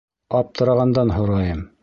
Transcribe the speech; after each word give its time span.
Аптырағандан 0.39 1.15
һорайым. 1.19 1.65